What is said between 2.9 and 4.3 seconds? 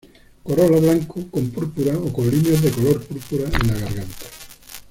púrpura en la garganta.